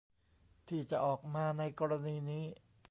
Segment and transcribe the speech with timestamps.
[0.67, 2.45] ที่จะออกมาในกรณีนี้